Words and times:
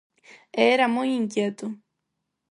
E 0.61 0.61
era 0.75 0.93
moi 0.95 1.09
inquieto. 1.21 1.65